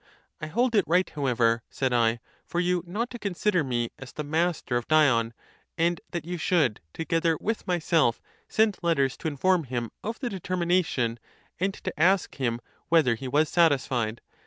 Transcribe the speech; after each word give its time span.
I 0.41 0.47
hold 0.47 0.73
it 0.73 0.83
right 0.87 1.07
however, 1.07 1.61
said 1.69 1.93
I, 1.93 2.21
for 2.43 2.59
you 2.59 2.83
not 2.87 3.11
to 3.11 3.19
consider 3.19 3.63
me 3.63 3.91
as 3.99 4.11
the 4.11 4.23
master 4.23 4.75
of 4.75 4.87
Dion, 4.87 5.31
and 5.77 6.01
that 6.09 6.25
you 6.25 6.39
should, 6.39 6.81
together 6.91 7.37
with 7.39 7.67
myself, 7.67 8.19
send 8.49 8.79
letters 8.81 9.15
to 9.17 9.27
inform 9.27 9.65
him 9.65 9.91
of 10.03 10.19
the 10.19 10.27
determination, 10.27 11.19
and 11.59 11.75
to 11.75 11.99
ask 11.99 12.37
him 12.37 12.61
whether 12.89 13.13
he 13.13 13.27
was 13.27 13.47
satisfied 13.49 14.21